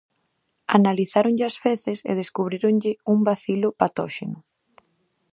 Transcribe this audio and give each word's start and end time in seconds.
Analizáronlle 0.77 1.45
as 1.49 1.57
feces 1.65 1.99
e 2.09 2.11
descubríronlle 2.21 2.91
un 3.13 3.17
bacilo 3.29 3.69
patóxeno. 3.81 4.39